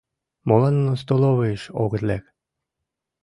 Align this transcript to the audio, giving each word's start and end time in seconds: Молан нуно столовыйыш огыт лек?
Молан 0.47 0.73
нуно 0.79 0.95
столовыйыш 1.03 1.63
огыт 1.83 2.01
лек? 2.09 2.23